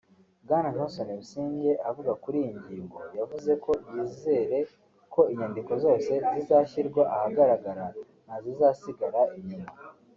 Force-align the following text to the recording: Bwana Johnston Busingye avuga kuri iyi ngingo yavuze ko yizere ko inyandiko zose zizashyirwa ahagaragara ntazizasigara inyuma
Bwana 0.45 0.73
Johnston 0.75 1.09
Busingye 1.19 1.71
avuga 1.89 2.11
kuri 2.23 2.37
iyi 2.43 2.53
ngingo 2.61 2.99
yavuze 3.17 3.51
ko 3.63 3.71
yizere 3.93 4.57
ko 5.13 5.21
inyandiko 5.33 5.71
zose 5.83 6.11
zizashyirwa 6.31 7.01
ahagaragara 7.15 7.85
ntazizasigara 8.25 9.21
inyuma 9.39 9.71